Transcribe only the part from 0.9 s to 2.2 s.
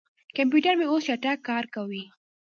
چټک کار کوي.